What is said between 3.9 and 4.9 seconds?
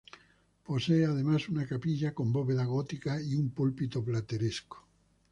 plateresco.